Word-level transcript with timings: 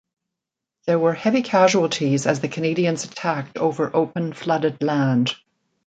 There 0.87 0.97
were 0.97 1.13
heavy 1.13 1.43
casualties 1.43 2.25
as 2.25 2.39
the 2.39 2.47
Canadians 2.47 3.03
attacked 3.03 3.59
over 3.59 3.95
open, 3.95 4.33
flooded 4.33 4.81
land. 4.81 5.35